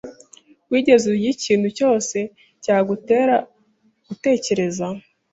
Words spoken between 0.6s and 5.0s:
Wigeze urya ikintu cyose cyagutera gutekereza?